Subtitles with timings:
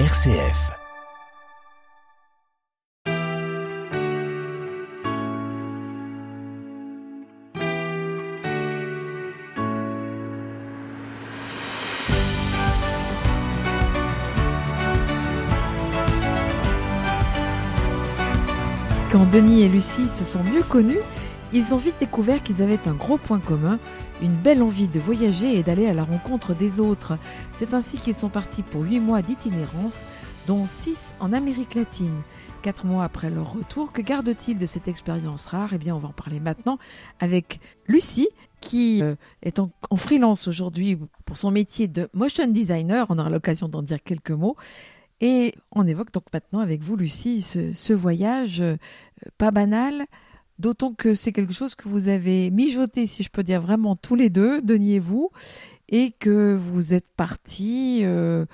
[0.00, 0.72] RCF.
[19.12, 20.98] Quand Denis et Lucie se sont mieux connus,
[21.54, 23.78] ils ont vite découvert qu'ils avaient un gros point commun,
[24.20, 27.16] une belle envie de voyager et d'aller à la rencontre des autres.
[27.56, 30.00] C'est ainsi qu'ils sont partis pour huit mois d'itinérance,
[30.48, 32.22] dont six en Amérique latine.
[32.62, 35.70] Quatre mois après leur retour, que gardent-ils de cette expérience rare?
[35.72, 36.78] Eh bien, on va en parler maintenant
[37.20, 38.28] avec Lucie,
[38.60, 43.06] qui euh, est en, freelance aujourd'hui pour son métier de motion designer.
[43.10, 44.56] On aura l'occasion d'en dire quelques mots.
[45.20, 48.76] Et on évoque donc maintenant avec vous, Lucie, ce, ce voyage euh,
[49.38, 50.06] pas banal,
[50.64, 54.14] d'autant que c'est quelque chose que vous avez mijoté, si je peux dire vraiment tous
[54.14, 55.28] les deux, Denis et vous,
[55.90, 58.46] et que vous êtes partis euh,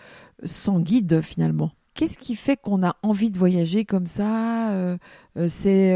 [0.42, 1.70] sans guide finalement.
[1.94, 4.96] Qu'est-ce qui fait qu'on a envie de voyager comme ça Euh,
[5.36, 5.94] euh, C'est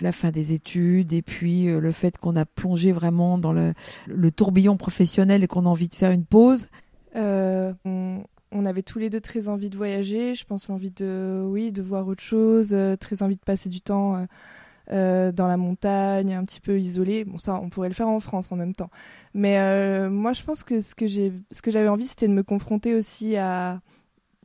[0.00, 3.72] la fin des études et puis le fait qu'on a plongé vraiment dans le,
[4.32, 6.66] tourbillon professionnel et qu'on a envie de faire une pause?
[7.14, 10.34] On, on avait tous les deux très envie de voyager.
[10.34, 14.26] Je pense envie de, oui, de voir autre chose, très envie de passer du temps
[14.92, 17.24] euh, dans la montagne, un petit peu isolé.
[17.24, 18.90] Bon, ça, on pourrait le faire en France en même temps.
[19.34, 23.36] Mais euh, moi, je pense que ce que j'avais envie, c'était de me confronter aussi
[23.36, 23.80] à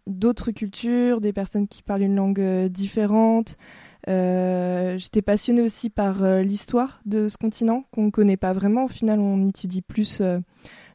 [0.07, 3.57] d'autres cultures, des personnes qui parlent une langue euh, différente.
[4.07, 8.85] J'étais passionnée aussi par l'histoire de ce continent qu'on ne connaît pas vraiment.
[8.85, 10.23] Au final, on étudie plus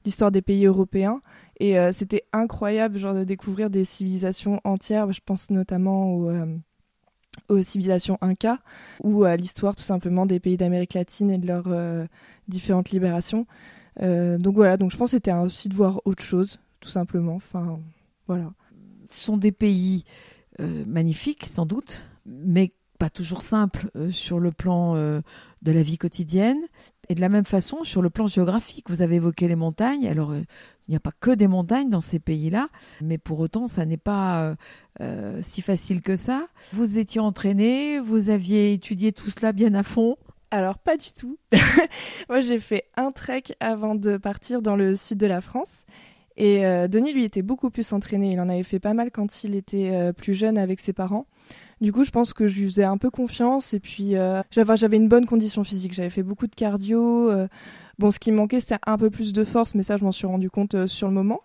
[0.05, 1.21] l'histoire des pays européens.
[1.61, 5.13] Et c'était incroyable genre, de découvrir des civilisations entières.
[5.13, 6.31] Je pense notamment aux,
[7.49, 8.59] aux civilisations Inca
[9.03, 12.07] ou à l'histoire tout simplement des pays d'Amérique latine et de leurs euh,
[12.49, 13.47] différentes libérations.
[14.03, 17.35] Euh, donc voilà, donc je pense que c'était aussi de voir autre chose, tout simplement.
[17.35, 17.81] Enfin,
[18.27, 18.53] voilà.
[19.09, 20.05] Ce sont des pays
[20.61, 26.61] euh, magnifiques, sans doute, mais pas toujours simples sur le plan de la vie quotidienne.
[27.09, 30.09] Et de la même façon, sur le plan géographique, vous avez évoqué les montagnes.
[30.09, 30.43] Alors, euh,
[30.89, 32.69] il n'y a pas que des montagnes dans ces pays-là,
[33.01, 34.55] mais pour autant, ça n'est pas euh,
[35.01, 36.49] euh, si facile que ça.
[36.73, 40.17] Vous étiez entraîné, vous aviez étudié tout cela bien à fond.
[40.51, 41.39] Alors pas du tout.
[42.29, 45.85] Moi j'ai fait un trek avant de partir dans le sud de la France.
[46.37, 48.33] Et Denis lui était beaucoup plus entraîné.
[48.33, 51.27] Il en avait fait pas mal quand il était plus jeune avec ses parents.
[51.81, 53.75] Du coup je pense que je lui faisais un peu confiance.
[53.75, 55.93] Et puis euh, j'avais une bonne condition physique.
[55.95, 57.31] J'avais fait beaucoup de cardio.
[57.31, 57.49] euh,
[57.99, 60.13] Bon, ce qui me manquait, c'était un peu plus de force, mais ça, je m'en
[60.13, 61.41] suis rendu compte euh, sur le moment.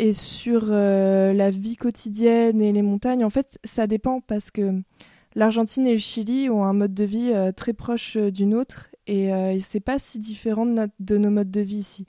[0.00, 4.82] Et sur la vie quotidienne et les montagnes, en fait, ça dépend parce que
[5.36, 9.52] l'Argentine et le Chili ont un mode de vie très proche du nôtre et, euh,
[9.52, 12.06] et c'est pas si différent de, nos modes de vie ici.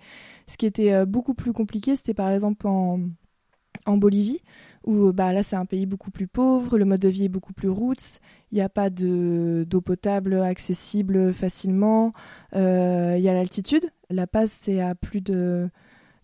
[0.48, 4.42] Ce qui était beaucoup plus compliqué, c'était par exemple en Bolivie,
[4.84, 7.54] où bah, là c'est un pays beaucoup plus pauvre, le mode de vie est beaucoup
[7.54, 8.20] plus roots,
[8.52, 12.14] il n'y a pas de- d'eau potable accessible facilement,
[12.56, 15.70] euh, il y a l'altitude, La Paz c'est à plus de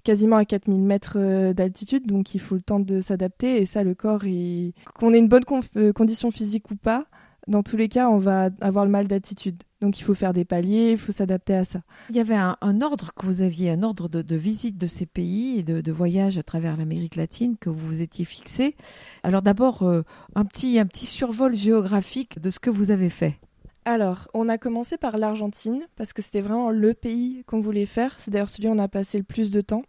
[0.04, 3.84] quasiment à 4000 mètres euh, d'altitude, donc il faut le temps de s'adapter et ça
[3.84, 4.74] le corps, il...
[4.96, 5.44] qu'on ait une bonne
[5.76, 7.06] euh, condition physique ou pas,
[7.50, 9.62] dans tous les cas on va avoir le mal d'altitude.
[9.82, 11.82] Donc il faut faire des paliers, il faut s'adapter à ça.
[12.10, 14.88] Il y avait un, un ordre que vous aviez, un ordre de, de visite de
[14.88, 18.76] ces pays et de, de voyage à travers l'Amérique latine que vous vous étiez fixé.
[19.24, 20.04] Alors d'abord, euh,
[20.36, 23.40] un, petit, un petit survol géographique de ce que vous avez fait.
[23.86, 28.14] Alors, on a commencé par l'Argentine parce que c'était vraiment le pays qu'on voulait faire.
[28.18, 29.82] C'est d'ailleurs celui où on a passé le plus de temps.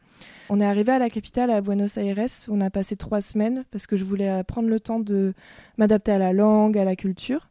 [0.48, 2.16] On est arrivé à la capitale, à Buenos Aires.
[2.48, 5.34] On a passé trois semaines parce que je voulais euh, prendre le temps de
[5.76, 7.49] m'adapter à la langue, à la culture.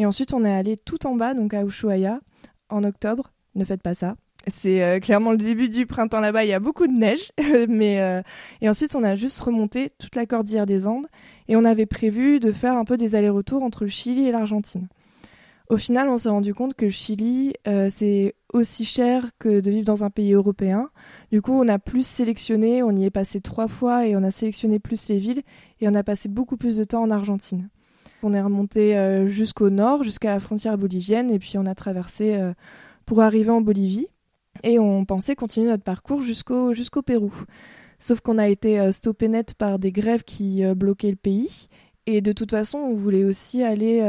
[0.00, 2.20] Et ensuite, on est allé tout en bas, donc à Ushuaia,
[2.70, 3.32] en octobre.
[3.54, 4.16] Ne faites pas ça.
[4.46, 6.42] C'est euh, clairement le début du printemps là-bas.
[6.42, 7.32] Il y a beaucoup de neige,
[7.68, 8.22] mais euh,
[8.62, 11.06] et ensuite on a juste remonté toute la cordillère des Andes
[11.48, 14.88] et on avait prévu de faire un peu des allers-retours entre le Chili et l'Argentine.
[15.68, 19.70] Au final, on s'est rendu compte que le Chili, euh, c'est aussi cher que de
[19.70, 20.88] vivre dans un pays européen.
[21.30, 24.30] Du coup, on a plus sélectionné, on y est passé trois fois et on a
[24.30, 25.42] sélectionné plus les villes
[25.82, 27.68] et on a passé beaucoup plus de temps en Argentine.
[28.22, 32.34] On est remonté euh, jusqu'au nord, jusqu'à la frontière bolivienne et puis on a traversé
[32.34, 32.52] euh,
[33.06, 34.08] pour arriver en Bolivie
[34.62, 37.32] et on pensait continuer notre parcours jusqu'au jusqu'au Pérou.
[37.98, 41.68] Sauf qu'on a été euh, stoppé net par des grèves qui bloquaient le pays
[42.06, 44.00] et de toute façon, on voulait aussi aller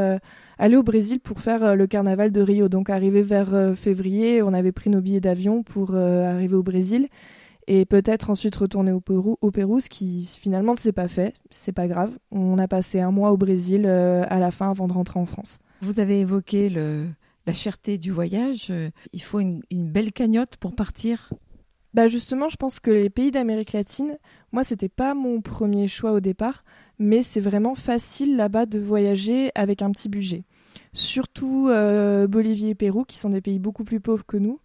[0.58, 2.68] aller au Brésil pour faire le carnaval de Rio.
[2.68, 7.10] Donc arrivé vers février, on avait pris nos billets d'avion pour arriver au Brésil
[7.68, 11.34] et peut-être ensuite retourner au Pérou, au Pérou, ce qui finalement ne s'est pas fait.
[11.50, 12.18] C'est pas grave.
[12.32, 15.26] On a passé un mois au Brésil euh, à la fin avant de rentrer en
[15.26, 15.60] France.
[15.82, 17.08] Vous avez évoqué le,
[17.46, 18.68] la cherté du voyage.
[18.72, 21.32] Euh, Il faut une, une belle cagnotte pour partir.
[21.94, 24.18] Bah justement, je pense que les pays d'Amérique latine,
[24.52, 26.64] moi, c'était pas mon premier choix au départ,
[27.00, 30.44] mais c'est vraiment facile là-bas de voyager avec un petit budget.
[30.94, 31.70] Surtout
[32.30, 34.60] Bolivie et Pérou, qui sont des pays beaucoup plus pauvres que nous.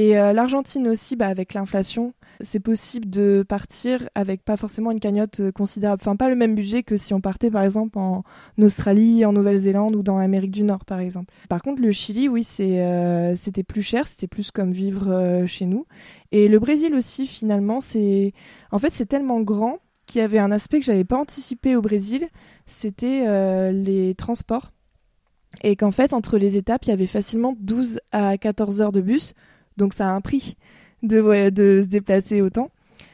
[0.00, 5.40] Et l'Argentine aussi, bah, avec l'inflation, c'est possible de partir avec pas forcément une cagnotte
[5.40, 8.22] euh, considérable, enfin pas le même budget que si on partait par exemple en
[8.60, 11.32] Australie, en Nouvelle-Zélande ou dans l'Amérique du Nord par exemple.
[11.48, 15.66] Par contre le Chili, oui, euh, c'était plus cher, c'était plus comme vivre euh, chez
[15.66, 15.86] nous.
[16.30, 18.32] Et le Brésil aussi finalement, c'est
[18.70, 21.82] en fait c'est tellement grand qu'il y avait un aspect que j'avais pas anticipé au
[21.82, 22.28] Brésil,
[22.66, 24.72] c'était les transports.
[25.62, 29.02] Et qu'en fait, entre les étapes, il y avait facilement 12 à 14 heures de
[29.02, 29.34] bus.
[29.78, 30.56] Donc ça a un prix
[31.02, 32.70] de, de se déplacer autant.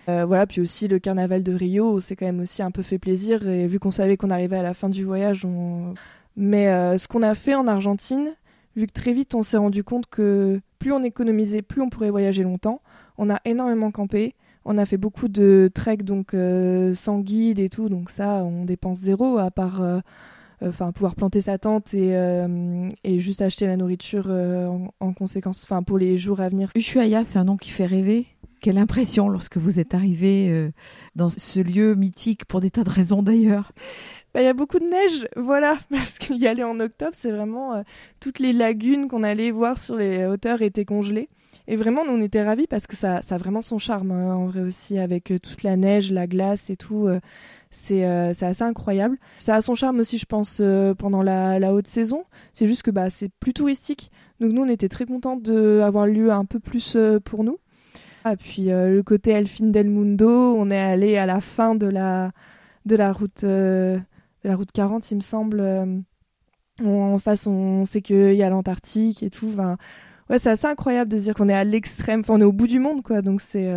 [0.08, 2.98] Euh, voilà, puis aussi le carnaval de Rio, c'est quand même aussi un peu fait
[2.98, 3.46] plaisir.
[3.48, 5.46] Et vu qu'on savait qu'on arrivait à la fin du voyage,
[6.36, 8.34] mais euh, ce qu'on a fait en Argentine,
[8.76, 12.10] vu que très vite on s'est rendu compte que plus on économisait, plus on pourrait
[12.10, 12.80] voyager longtemps.
[13.16, 14.34] On a énormément campé,
[14.64, 18.64] on a fait beaucoup de trek donc euh, sans guide et tout, donc ça on
[18.64, 19.80] dépense zéro à part
[20.62, 24.68] enfin pouvoir planter sa tente et, euh, et juste acheter la nourriture euh,
[25.00, 26.70] en, conséquence, enfin pour les jours à venir.
[26.76, 28.26] Ushuaia, c'est un nom qui fait rêver.
[28.60, 30.70] Quelle impression lorsque vous êtes arrivé euh,
[31.16, 33.72] dans ce lieu mythique pour des tas de raisons d'ailleurs.
[34.32, 37.84] Bah, il y a beaucoup de neige, voilà, parce qu'y aller en octobre, c'est vraiment
[38.20, 41.28] toutes les lagunes qu'on allait voir sur les hauteurs étaient congelées.
[41.66, 44.34] Et vraiment, nous, on était ravis parce que ça, ça a vraiment son charme, hein,
[44.34, 47.06] en vrai aussi, avec toute la neige, la glace et tout.
[47.06, 47.20] Euh,
[47.74, 49.18] c'est assez incroyable.
[49.38, 52.24] Ça a son charme aussi, je pense, euh, pendant la, haute saison.
[52.52, 54.10] C'est juste que bah, c'est plus touristique.
[54.40, 57.58] Donc nous, on était très contents d'avoir lieu un peu plus euh, pour nous.
[58.24, 62.30] Ah, puis le côté Elfin del Mundo, on est allé à la fin de la,
[62.86, 64.00] de la, route, de
[64.44, 65.62] la route 40, il me semble.
[66.82, 69.52] en face, on sait qu'il y a l'Antarctique et tout.
[70.30, 72.66] ouais, c'est assez incroyable de dire qu'on est à l'extrême, enfin, on est au bout
[72.66, 73.20] du monde, quoi.
[73.20, 73.70] Donc c'est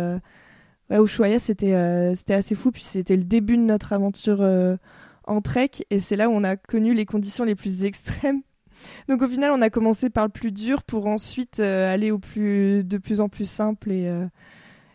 [0.90, 2.70] ouais, Ushuaia, c'était euh, c'était assez fou.
[2.70, 4.76] Puis c'était le début de notre aventure euh,
[5.24, 5.70] en trek.
[5.90, 8.42] Et c'est là où on a connu les conditions les plus extrêmes.
[9.08, 12.18] Donc au final, on a commencé par le plus dur pour ensuite euh, aller au
[12.18, 13.90] plus, de plus en plus simple.
[13.90, 14.10] Et,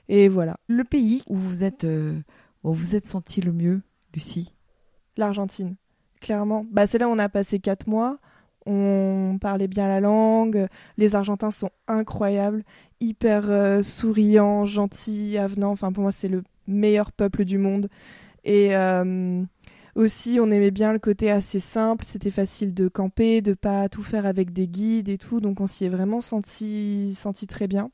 [0.08, 0.58] et voilà.
[0.68, 1.86] Le pays où vous êtes,
[2.64, 3.82] où vous êtes senti le mieux,
[4.14, 4.54] Lucie?
[5.18, 5.76] L'Argentine,
[6.22, 6.66] clairement.
[6.72, 8.20] Bah, c'est là où on a passé quatre mois
[8.66, 10.68] on parlait bien la langue,
[10.98, 12.64] les Argentins sont incroyables,
[13.00, 17.90] hyper euh, souriants, gentils, avenants, enfin pour moi c'est le meilleur peuple du monde.
[18.46, 19.44] Et euh,
[19.96, 24.04] aussi on aimait bien le côté assez simple, c'était facile de camper, de pas tout
[24.04, 27.90] faire avec des guides et tout, donc on s'y est vraiment senti, senti très bien.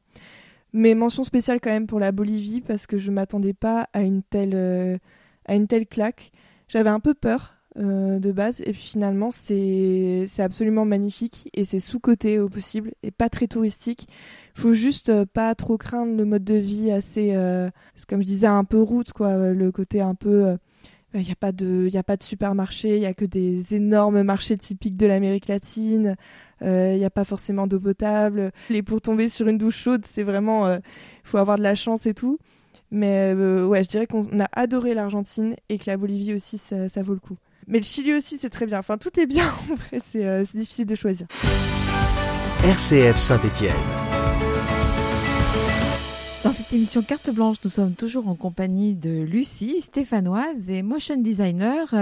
[0.72, 4.22] Mais mention spéciale quand même pour la Bolivie parce que je m'attendais pas à une
[4.22, 4.98] telle, euh,
[5.46, 6.32] à une telle claque.
[6.68, 8.60] J'avais un peu peur euh, de base.
[8.62, 14.10] Et puis finalement, c'est absolument magnifique et c'est sous-côté au possible et pas très touristique.
[14.54, 17.70] Faut juste euh, pas trop craindre le mode de vie assez, euh,
[18.10, 19.54] comme je disais, un peu route, quoi.
[19.54, 20.58] Le côté un peu.
[21.14, 23.76] Il n'y a, pas de, y a pas de supermarché, il n'y a que des
[23.76, 26.18] énormes marchés typiques de l'Amérique latine.
[26.62, 28.52] Il n'y a pas forcément d'eau potable.
[28.70, 30.72] Et pour tomber sur une douche chaude, c'est vraiment.
[30.72, 30.82] Il
[31.24, 32.40] faut avoir de la chance et tout.
[32.92, 37.14] Mais ouais, je dirais qu'on a adoré l'Argentine et que la Bolivie aussi, ça vaut
[37.14, 37.38] le coup.
[37.70, 38.80] Mais le Chili aussi, c'est très bien.
[38.80, 39.54] Enfin, tout est bien.
[39.72, 41.28] En vrai, euh, c'est difficile de choisir.
[42.64, 43.72] RCF Saint-Étienne.
[46.44, 51.18] Dans cette émission Carte Blanche, nous sommes toujours en compagnie de Lucie, stéphanoise et motion
[51.18, 51.94] designer.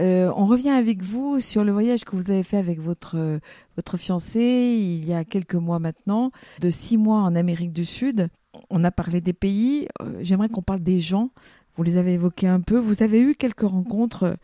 [0.00, 3.38] Euh, on revient avec vous sur le voyage que vous avez fait avec votre,
[3.76, 8.30] votre fiancé il y a quelques mois maintenant, de six mois en Amérique du Sud.
[8.68, 11.30] On a parlé des pays, euh, j'aimerais qu'on parle des gens.
[11.76, 12.78] Vous les avez évoqués un peu.
[12.78, 14.36] Vous avez eu quelques rencontres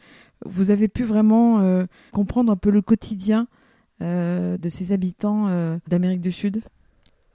[0.45, 3.47] vous avez pu vraiment euh, comprendre un peu le quotidien
[4.03, 6.63] euh, de ces habitants euh, d'Amérique du Sud?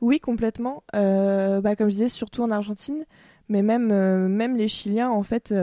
[0.02, 0.84] Oui, complètement.
[0.94, 3.06] Bah, comme je disais, surtout en Argentine,
[3.50, 3.88] mais même,
[4.28, 5.54] même les Chiliens, en fait,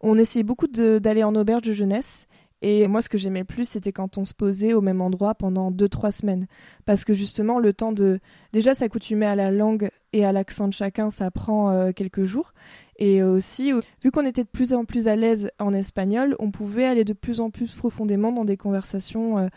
[0.00, 2.26] on essayait beaucoup d'aller en auberge de jeunesse.
[2.62, 5.34] Et moi, ce que j'aimais le plus, c'était quand on se posait au même endroit
[5.34, 6.46] pendant 2-3 semaines.
[6.86, 8.20] Parce que justement, le temps de
[8.52, 12.54] déjà s'accoutumer à la langue et à l'accent de chacun, ça prend quelques jours.
[12.98, 13.72] Et aussi,
[14.02, 17.14] vu qu'on était de plus en plus à l'aise en espagnol, on pouvait aller de
[17.14, 19.48] plus en plus profondément dans des conversations euh,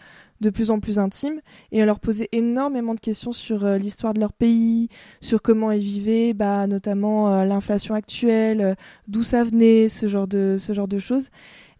[0.41, 1.41] de plus en plus intimes.
[1.71, 4.89] Et on leur posait énormément de questions sur euh, l'histoire de leur pays,
[5.19, 8.77] sur comment ils vivaient, bah, notamment euh, l'inflation actuelle,
[9.07, 11.29] d'où ça venait, ce genre, de, ce genre de choses.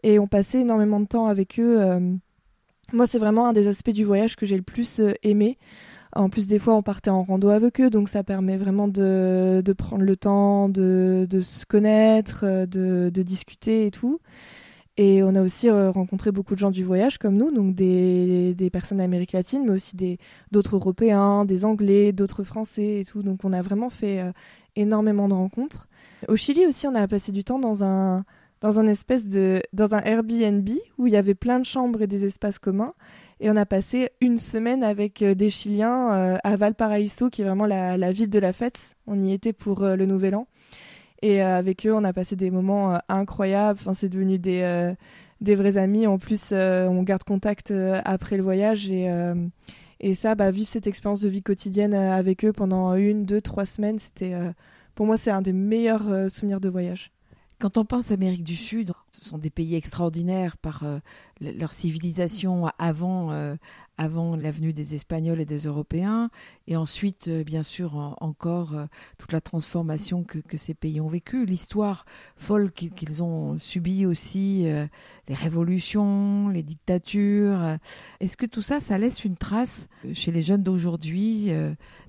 [0.03, 1.79] Et on passait énormément de temps avec eux.
[2.93, 5.57] moi, c'est vraiment un des aspects du voyage que j'ai le plus aimé.
[6.15, 9.61] En plus, des fois, on partait en rando avec eux, donc ça permet vraiment de,
[9.77, 14.19] prendre le temps de, se connaître, de, discuter et tout.
[14.97, 18.69] Et on a aussi euh, rencontré beaucoup de gens du voyage comme nous, donc des,
[18.71, 19.97] personnes d'Amérique latine, mais aussi
[20.51, 23.21] d'autres Européens, des Anglais, d'autres Français et tout.
[23.21, 24.31] Donc on a vraiment fait euh,
[24.77, 25.89] énormément de rencontres.
[26.29, 28.23] Au Chili aussi, on a passé du temps dans un,
[28.61, 32.07] dans un espèce de dans un Airbnb où il y avait plein de chambres et
[32.07, 32.93] des espaces communs.
[33.39, 37.45] Et on a passé une semaine avec euh, des Chiliens euh, à Valparaiso, qui est
[37.45, 38.95] vraiment la, ville de la fête.
[39.07, 40.47] On y était pour euh, le Nouvel An.
[41.21, 43.79] Et avec eux, on a passé des moments incroyables.
[43.81, 44.93] Enfin, c'est devenu des,
[45.41, 46.05] des vrais amis.
[46.05, 47.73] En plus, on garde contact
[48.03, 48.91] après le voyage.
[48.91, 49.09] Et,
[50.01, 53.65] et ça, bah, vivre cette expérience de vie quotidienne avec eux pendant une, deux, trois
[53.65, 54.35] semaines, c'était,
[54.93, 57.11] pour moi, c'est un des meilleurs souvenirs de voyage.
[57.57, 60.99] Quand on pense Amérique du Sud, ce sont des pays extraordinaires par euh,
[61.39, 63.55] leur civilisation avant, euh,
[63.97, 66.29] avant l'avenue des Espagnols et des Européens,
[66.67, 68.73] et ensuite, euh, bien sûr, encore
[69.17, 74.63] toute la transformation que, ces pays ont vécue, l'histoire folle qu'ils ont subie aussi,
[75.27, 77.77] les révolutions, les dictatures.
[78.19, 81.51] Est-ce que tout ça, ça laisse une trace chez les jeunes d'aujourd'hui,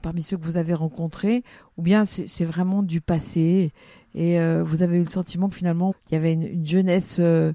[0.02, 1.42] parmi ceux que vous avez rencontrés,
[1.76, 3.72] ou bien c'est vraiment du passé
[4.16, 7.52] et euh, vous avez eu le sentiment que finalement, il y avait une, jeunesse, euh,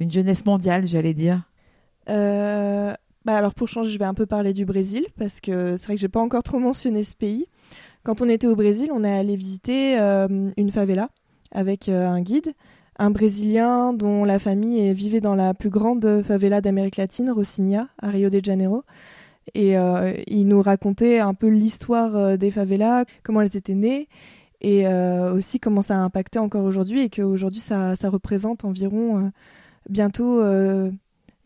[0.00, 1.48] une jeunesse mondiale, j'allais dire?
[2.08, 2.92] Euh,
[3.24, 5.94] bah alors pour changer, je vais un peu parler du Brésil parce que c'est vrai
[5.94, 7.46] que j'ai pas encore trop mentionné ce pays.
[8.02, 11.10] Quand on était au Brésil, on est allé visiter une favela
[11.52, 12.54] avec un guide,
[12.98, 18.08] un Brésilien dont la famille vivait dans la plus grande favela d'Amérique latine, Rocinha, à
[18.08, 18.84] Rio de Janeiro.
[19.52, 19.74] Et
[20.26, 24.08] il nous racontait un peu l'histoire des favelas, comment elles étaient nées
[24.60, 29.18] et euh, aussi comment ça a impacté encore aujourd'hui et qu'aujourd'hui ça, ça représente environ
[29.18, 29.28] euh,
[29.88, 30.90] bientôt, euh,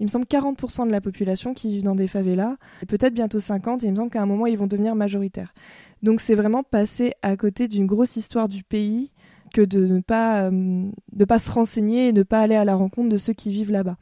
[0.00, 3.38] il me semble 40% de la population qui vit dans des favelas, et peut-être bientôt
[3.38, 5.54] 50, et il me semble qu'à un moment ils vont devenir majoritaires.
[6.02, 9.12] Donc c'est vraiment passer à côté d'une grosse histoire du pays
[9.54, 13.09] que de ne pas, de pas se renseigner et ne pas aller à la rencontre
[13.09, 13.97] de ceux qui vivent là-bas.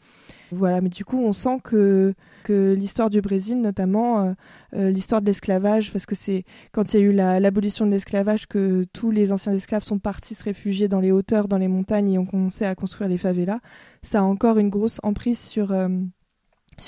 [0.55, 2.15] Voilà, mais du coup on sent que
[2.49, 4.33] l'histoire du Brésil, notamment euh,
[4.75, 8.47] euh, l'histoire de l'esclavage, parce que c'est quand il y a eu l'abolition de l'esclavage
[8.47, 12.13] que tous les anciens esclaves sont partis se réfugier dans les hauteurs, dans les montagnes
[12.13, 13.61] et ont commencé à construire les favelas.
[14.03, 15.89] Ça a encore une grosse emprise sur, euh,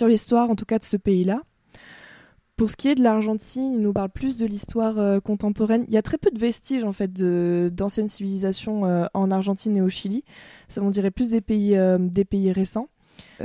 [0.02, 1.40] l'histoire, en tout cas de ce pays-là.
[2.56, 5.84] Pour ce qui est de l'Argentine, il nous parle plus de l'histoire contemporaine.
[5.88, 9.88] Il y a très peu de vestiges en fait d'anciennes civilisations en Argentine et au
[9.88, 10.22] Chili.
[10.68, 12.88] Ça on dirait plus des pays récents.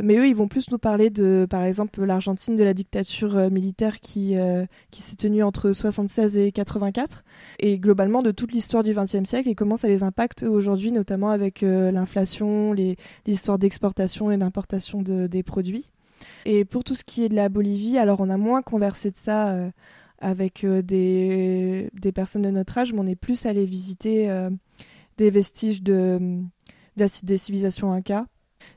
[0.01, 3.49] Mais eux, ils vont plus nous parler de, par exemple, l'Argentine, de la dictature euh,
[3.49, 7.23] militaire qui, euh, qui s'est tenue entre 76 et 84,
[7.59, 11.29] et globalement de toute l'histoire du XXe siècle et comment ça les impacte aujourd'hui, notamment
[11.29, 15.91] avec euh, l'inflation, les, histoires d'exportation et d'importation de, des produits.
[16.45, 19.15] Et pour tout ce qui est de la Bolivie, alors on a moins conversé de
[19.15, 19.55] ça
[20.19, 24.29] avec des, personnes de notre âge, mais on est plus allé visiter
[25.17, 26.41] des vestiges de
[26.97, 28.25] des civilisations Inca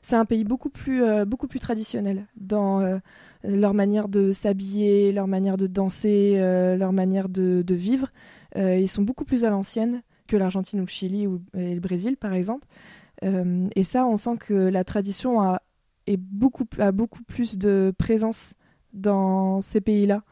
[0.03, 2.99] c'est un pays beaucoup plus, euh, beaucoup plus traditionnel dans euh,
[3.43, 8.09] leur manière de s'habiller, leur manière de danser, euh, leur manière de, vivre.
[8.55, 12.33] ils sont beaucoup plus à l'ancienne que l'Argentine ou le Chili ou le Brésil, par
[12.33, 12.67] exemple.
[13.23, 15.61] et ça, on sent que la tradition a,
[16.17, 18.53] beaucoup, a beaucoup plus de présence
[18.93, 20.23] dans ces pays-là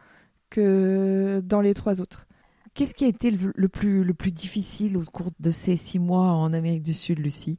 [0.49, 2.27] que dans les trois autres.
[2.73, 6.31] Qu'est-ce qui a été le, plus, le plus difficile au cours de ces six mois
[6.31, 7.57] en Amérique du Sud, Lucie?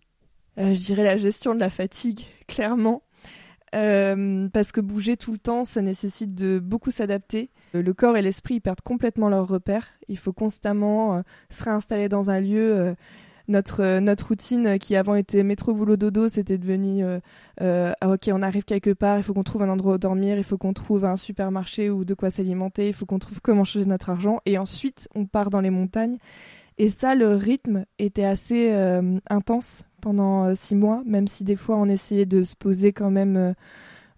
[0.56, 3.02] Je dirais la gestion de la fatigue, clairement.
[3.75, 7.50] Euh, parce que bouger tout le temps, ça nécessite de beaucoup s'adapter.
[7.75, 9.88] Euh, le corps et l'esprit perdent complètement leur repère.
[10.09, 12.94] Il faut constamment se réinstaller dans un lieu.
[13.49, 17.02] notre, routine qui avant était métro boulot dodo, c'était devenu
[17.61, 20.44] ah, ok on arrive quelque part, il faut qu'on trouve un endroit où dormir, il
[20.44, 23.87] faut qu'on trouve un supermarché ou de quoi s'alimenter, il faut qu'on trouve comment changer
[23.87, 26.18] notre argent et ensuite on part dans les montagnes.
[26.78, 28.73] Et ça, le rythme était assez
[29.30, 33.11] intense pendant euh, six mois, même si des fois on essayait de se poser quand
[33.11, 33.37] même.
[33.37, 33.52] Euh,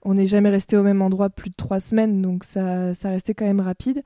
[0.02, 3.34] on n'est jamais resté au même endroit plus de trois semaines, donc ça, ça restait
[3.34, 4.02] quand même rapide.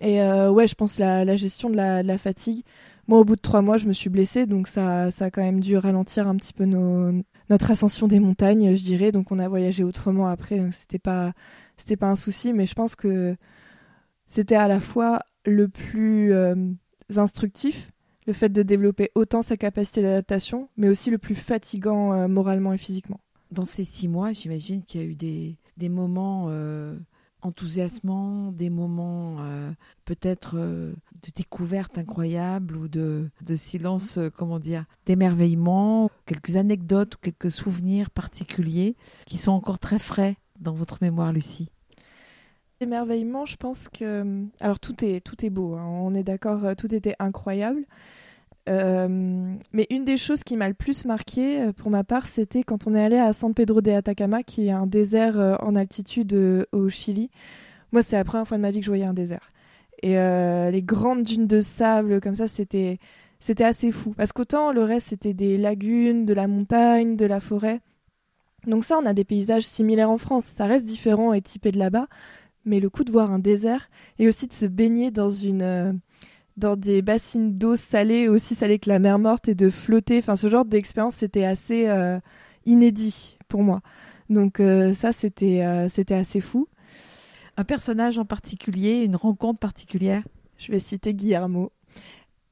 [0.00, 2.64] Et euh, ouais, je pense la, la gestion de la, fatigue.
[3.06, 5.42] Moi, au bout de trois mois, je me suis blessée, donc ça, ça a quand
[5.42, 7.12] même dû ralentir un petit peu nos,
[7.48, 9.12] notre ascension des montagnes, je dirais.
[9.12, 11.32] Donc on a voyagé autrement après, donc c'était pas,
[11.76, 13.36] c'était pas un souci, mais je pense que
[14.26, 16.34] c'était à la fois le plus
[17.16, 17.92] instructif
[18.30, 22.72] le fait de développer autant sa capacité d'adaptation, mais aussi le plus fatigant euh, moralement
[22.72, 23.18] et physiquement.
[23.50, 26.96] Dans ces six mois, j'imagine qu'il y a eu des, des moments euh,
[27.42, 29.72] enthousiasmants, des moments euh,
[30.04, 30.94] peut-être de
[31.34, 38.94] découverte incroyable ou de, de silence, comment dire, d'émerveillement, quelques anecdotes ou quelques souvenirs particuliers
[39.26, 41.68] qui sont encore très frais dans votre mémoire, Lucie.
[42.80, 45.74] Émerveillement, je pense que alors tout est tout est beau.
[45.74, 45.84] Hein.
[45.84, 47.84] On est d'accord, tout était incroyable.
[48.70, 49.08] Euh,
[49.72, 52.86] mais une des choses qui m'a le plus marqué euh, pour ma part, c'était quand
[52.86, 56.66] on est allé à San Pedro de Atacama, qui est un désert euh, en altitude
[56.70, 57.30] au Chili.
[57.92, 59.50] Moi, c'est la première fois de ma vie que je voyais un désert.
[60.02, 62.98] Et les grandes dunes de sable, comme ça, c'était
[63.38, 64.14] c'était assez fou.
[64.16, 67.80] Parce qu'autant le reste, c'était des lagunes, de la montagne, de la forêt.
[68.66, 70.46] Donc ça, on a des paysages similaires en France.
[70.46, 72.06] Ça reste différent et typé de là-bas.
[72.64, 76.00] Mais le coup de voir un désert et aussi de se baigner dans une...
[76.60, 80.18] Euh, dans des bassines d'eau salée, aussi salée que la mer morte, et de flotter.
[80.18, 82.18] Enfin, ce genre d'expérience, c'était assez euh,
[82.66, 83.80] inédit pour moi.
[84.28, 86.68] Donc euh, ça, c'était c'était assez fou.
[87.56, 90.22] Un personnage en particulier, une rencontre particulière?
[90.56, 91.72] Je vais citer Guillermo.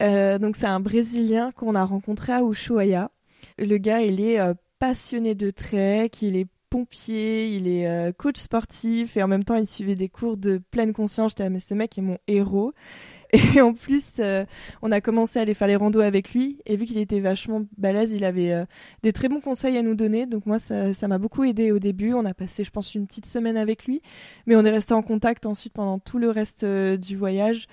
[0.00, 3.10] donc c'est un Brésilien qu'on a rencontré à Ushuaia.
[3.58, 4.38] Le gars, il est
[4.78, 9.56] passionné de trek, il est pompier, il est euh, coach sportif et en même temps
[9.56, 11.32] il suivait des cours de pleine conscience.
[11.32, 12.72] J'étais mais ce mec est mon héros.
[13.32, 14.44] Et en plus, euh,
[14.82, 16.58] on a commencé à aller faire les randos avec lui.
[16.66, 18.64] Et vu qu'il était vachement balèze, il avait euh,
[19.02, 20.26] des très bons conseils à nous donner.
[20.26, 22.14] Donc moi, ça m'a beaucoup aidé au début.
[22.14, 24.02] On a passé, je pense, une petite semaine avec lui.
[24.47, 27.68] Mais on est resté en contact ensuite pendant tout le reste du voyage.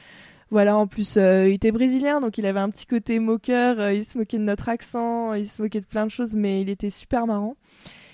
[0.52, 3.94] Voilà, en plus, euh, il était brésilien, donc il avait un petit côté moqueur, euh,
[3.94, 6.70] il se moquait de notre accent, il se moquait de plein de choses, mais il
[6.70, 7.56] était super marrant.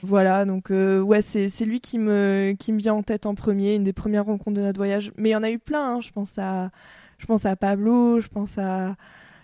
[0.02, 3.76] Voilà, donc euh, ouais, c'est, lui qui me, qui me vient en tête en premier,
[3.76, 5.12] une des premières rencontres de notre voyage.
[5.18, 6.02] Mais il y en a eu plein, hein.
[6.02, 6.72] je, pense à,
[7.22, 8.96] je pense à Pablo, je pense à,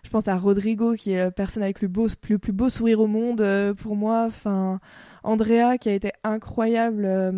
[0.03, 3.00] je pense à Rodrigo, qui est la personne avec le, beau, le plus beau sourire
[3.00, 3.46] au monde
[3.77, 4.24] pour moi.
[4.25, 4.79] Enfin,
[5.27, 7.05] Andrea qui a été incroyable.
[7.05, 7.31] Euh,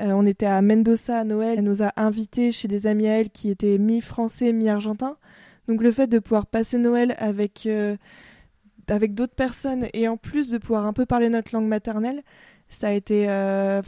[0.00, 1.58] euh, on était à Mendoza à Noël.
[1.58, 5.18] Elle nous a invités chez des amis à elle qui étaient mi-français, mi-argentin.
[5.68, 7.96] Donc le fait de pouvoir passer Noël avec, euh,
[8.88, 12.22] avec d'autres personnes et en plus de pouvoir un peu parler notre langue maternelle,
[12.68, 13.26] ça a été...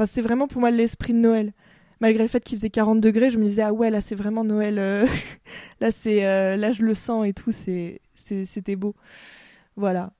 [0.07, 1.53] C'est vraiment pour moi l'esprit de Noël.
[2.01, 4.45] Malgré le fait qu'il faisait 40 degrés, je me disais, ah ouais, là c'est vraiment
[4.45, 4.77] Noël.
[5.81, 6.23] là, c'est,
[6.57, 8.95] là, je le sens et tout, c'est, c'était beau.
[9.77, 10.13] Voilà.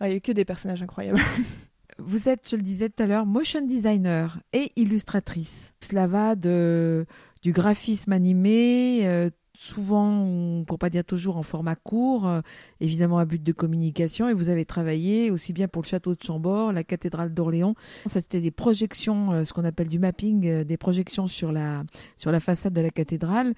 [0.00, 1.20] Il n'y a que des personnages incroyables.
[1.98, 5.72] Vous êtes, je le disais tout à l'heure, motion designer et illustratrice.
[5.80, 7.06] Cela va de,
[7.42, 12.40] du graphisme animé, euh, souvent, pour pas dire toujours, en format court, euh,
[12.80, 14.28] évidemment à but de communication.
[14.28, 17.74] Et vous avez travaillé aussi bien pour le château de Chambord, la cathédrale d'Orléans.
[18.06, 21.84] Ça, c'était des projections, euh, ce qu'on appelle du mapping, des projections sur la,
[22.16, 23.54] sur la façade de la cathédrale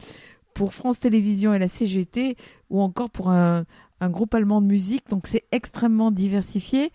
[0.55, 2.35] pour France Télévisions et la CGT,
[2.71, 3.67] ou encore pour un,
[4.01, 6.91] un groupe allemand de musique, donc c'est extrêmement diversifié.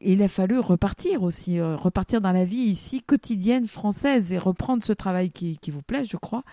[0.00, 4.84] il a fallu repartir aussi, euh, repartir dans la vie ici quotidienne française et reprendre
[4.84, 6.44] ce travail qui, vous plaît, je crois.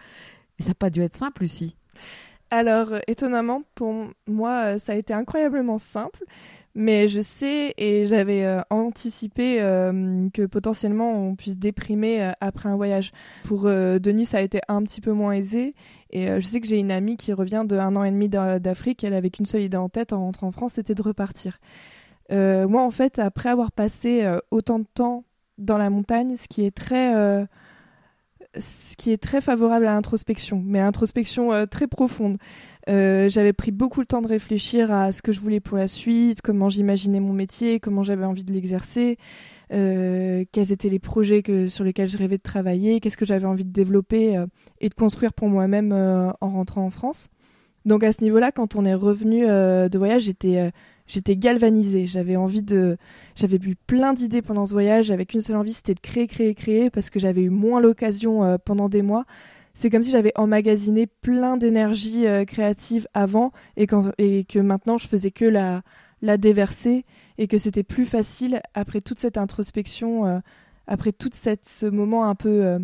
[0.59, 1.75] Ça n'a pas dû être simple aussi.
[2.51, 3.93] Alors, euh, étonnamment, pour
[4.27, 6.23] moi, euh, ça a été incroyablement simple.
[6.75, 9.57] Mais je sais et j'avais anticipé
[10.33, 13.11] que potentiellement on puisse déprimer après un voyage.
[13.43, 15.73] Pour Denis, ça a été un petit peu moins aisé.
[16.11, 18.29] Et euh, je sais que j'ai une amie qui revient de un an et demi
[18.29, 19.03] d'Afrique.
[19.03, 21.59] Elle avait qu'une seule idée en tête en rentrant en France, c'était de repartir.
[22.31, 25.23] Euh, moi, en fait, après avoir passé euh, autant de temps
[25.57, 27.13] dans la montagne, ce qui est très,
[28.59, 32.37] ce qui est très favorable à l'introspection, mais introspection très profonde.
[32.87, 36.41] j'avais pris beaucoup de temps de réfléchir à ce que je voulais pour la suite,
[36.41, 39.17] comment j'imaginais mon métier, comment j'avais envie de l'exercer.
[39.71, 43.65] Euh, quels étaient les projets sur lesquels je rêvais de travailler, qu'est-ce que j'avais envie
[43.65, 44.47] de développer euh,
[44.81, 47.27] et de construire pour moi-même euh, en rentrant en France.
[47.85, 50.71] Donc à ce niveau-là, quand on est revenu de voyage, j'étais
[51.09, 52.05] j'étais galvanisée.
[52.05, 52.97] J'avais envie de,
[53.35, 56.55] j'avais eu plein d'idées pendant ce voyage, avec une seule envie, c'était de créer, créer,
[56.55, 59.25] créer, parce que j'avais eu moins l'occasion pendant des mois.
[59.73, 65.45] C'est comme si j'avais emmagasiné plein d'énergie créative avant et, que maintenant je faisais que
[65.45, 65.83] la,
[66.21, 67.05] la déverser
[67.37, 70.39] et que c'était plus facile après toute cette introspection, euh,
[70.87, 72.79] après tout ce moment un peu euh,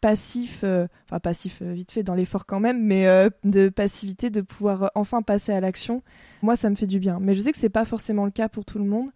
[0.00, 3.06] passif, euh, enfin passif vite fait dans l'effort quand même, mais
[3.44, 6.02] de passivité, de pouvoir enfin passer à l'action.
[6.42, 7.18] Moi, ça me fait du bien.
[7.20, 9.10] Mais je sais que c'est pas forcément le cas pour tout le monde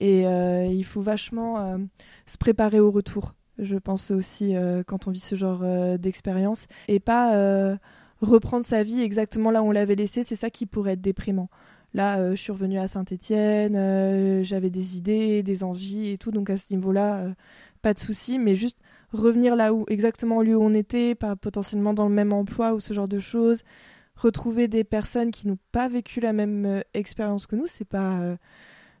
[0.00, 1.78] et il faut vachement
[2.26, 3.34] se préparer au retour.
[3.58, 4.54] Je pense aussi
[4.86, 5.64] quand on vit ce genre
[5.98, 7.78] d'expérience et pas
[8.20, 11.48] reprendre sa vie exactement là où on l'avait laissé, c'est ça qui pourrait être déprimant.
[11.94, 16.30] Là, euh, je suis revenue à Saint-Étienne, euh, j'avais des idées, des envies et tout,
[16.30, 17.32] donc à ce niveau-là, euh,
[17.80, 18.78] pas de souci, mais juste
[19.20, 22.80] revenir là où exactement lieu où on était, pas potentiellement dans le même emploi ou
[22.80, 23.62] ce genre de choses,
[24.16, 28.36] retrouver des personnes qui n'ont pas vécu la même expérience que nous, c'est pas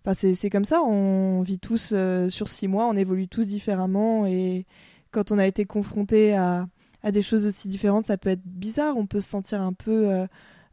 [0.04, 1.92] Enfin, c'est comme ça, on vit tous
[2.28, 4.64] sur six mois, on évolue tous différemment et
[5.10, 6.68] quand on a été confronté à,
[7.02, 10.26] à, des choses aussi différentes, ça peut être bizarre, on peut se sentir un peu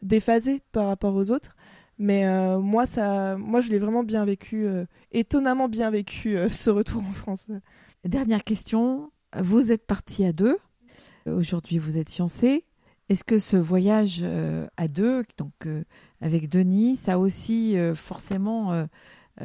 [0.03, 1.56] déphasé par rapport aux autres.
[1.97, 6.49] Mais euh, moi, ça, moi, je l'ai vraiment bien vécu, euh, étonnamment bien vécu euh,
[6.49, 7.47] ce retour en France.
[8.03, 9.12] Dernière question.
[9.39, 10.57] Vous êtes parti à deux.
[11.25, 12.65] Aujourd'hui, vous êtes fiancé.
[13.09, 14.23] Est-ce que ce voyage
[14.77, 15.51] à deux, donc
[16.21, 18.87] avec Denis, ça a aussi forcément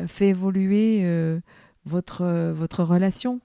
[0.07, 1.41] fait évoluer
[1.85, 3.41] votre, votre relation?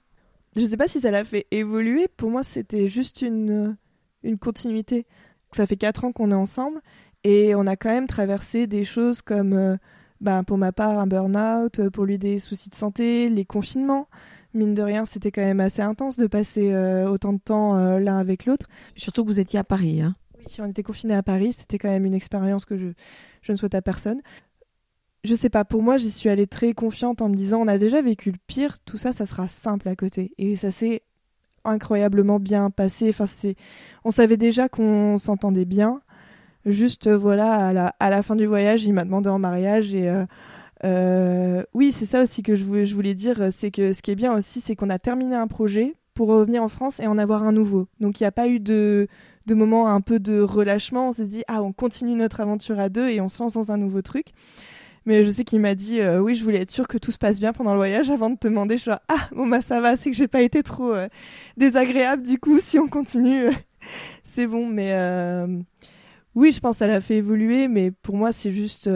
[0.56, 2.08] Je ne sais pas si ça l'a fait évoluer.
[2.08, 3.76] Pour moi, c'était juste une,
[4.24, 5.06] une continuité.
[5.52, 6.82] Ça fait quatre ans qu'on est ensemble
[7.24, 9.78] Et on a quand même traversé des choses comme,
[10.22, 14.08] ben, pour ma part, un burn-out, pour lui des soucis de santé, les confinements.
[14.54, 16.76] Mine de rien, c'était quand même assez intense de passer
[17.08, 18.68] autant de temps l'un avec l'autre.
[18.96, 20.02] Surtout que vous étiez à Paris.
[20.02, 20.16] Hein.
[20.38, 21.54] Oui, on était confinés à Paris.
[21.54, 22.88] C'était quand même une expérience que je,
[23.42, 24.22] je ne souhaite à personne
[25.24, 27.78] je sais pas, pour moi, j'y suis allée très confiante en me disant on a
[27.78, 30.34] déjà vécu le pire, tout ça, ça sera simple à côté.
[30.38, 31.04] Et ça s'est
[31.64, 33.10] incroyablement bien passé.
[33.10, 33.56] Enfin, c'est,
[34.04, 36.02] on savait déjà qu'on s'entendait bien.
[36.66, 39.96] Juste, euh, voilà, à la, à la fin du voyage, il m'a demandé en mariage
[39.96, 40.10] et.
[40.10, 40.26] Euh,
[40.84, 44.34] euh, oui, c'est ça aussi que je voulais, dire, c'est que ce qui est bien
[44.36, 47.52] aussi, c'est qu'on a terminé un projet pour revenir en France et en avoir un
[47.52, 47.88] nouveau.
[48.00, 49.08] Donc il n'y a pas eu de,
[49.46, 51.10] de moment un peu de relâchement.
[51.10, 53.72] On s'est dit, ah, on continue notre aventure à deux et on se lance dans
[53.72, 54.28] un nouveau truc.
[55.06, 57.18] Mais je sais qu'il m'a dit euh, oui, je voulais être sûr que tout se
[57.18, 58.78] passe bien pendant le voyage avant de te demander.
[58.78, 61.08] Je suis ah bon bah ça va, c'est que j'ai pas été trop euh,
[61.58, 62.60] désagréable du coup.
[62.62, 63.50] Si on continue,
[64.24, 64.68] c'est bon.
[64.68, 65.46] Mais euh,
[66.36, 67.68] oui, je pense que ça l'a fait évoluer.
[67.68, 68.90] Mais pour moi, c'est juste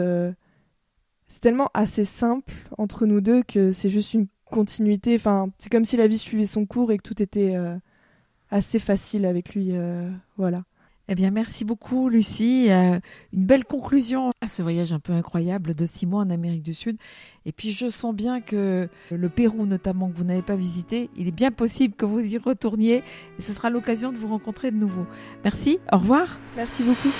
[1.28, 5.14] c'est tellement assez simple entre nous deux que c'est juste une continuité.
[5.14, 7.56] Enfin, c'est comme si la vie suivait son cours et que tout était
[8.50, 9.72] assez facile avec lui.
[10.36, 10.58] voilà.
[11.10, 12.70] Eh bien, merci beaucoup, Lucie.
[12.70, 13.00] Euh,
[13.32, 16.74] une belle conclusion à ce voyage un peu incroyable de six mois en Amérique du
[16.74, 16.98] Sud.
[17.46, 21.26] Et puis, je sens bien que le Pérou, notamment, que vous n'avez pas visité, il
[21.26, 23.02] est bien possible que vous y retourniez
[23.38, 25.06] et ce sera l'occasion de vous rencontrer de nouveau.
[25.44, 26.38] Merci, au revoir.
[26.56, 27.10] Merci beaucoup.